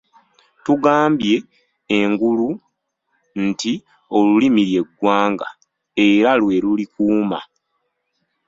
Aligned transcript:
Tugambye 0.63 1.35
engulu 1.97 2.49
nti: 3.45 3.73
Olulimi 4.17 4.61
lye 4.69 4.81
ggwanga 4.87 5.47
era 6.07 6.31
lwe 6.41 6.55
lulikuuma. 6.63 7.39